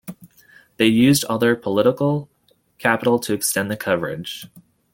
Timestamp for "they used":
0.77-1.25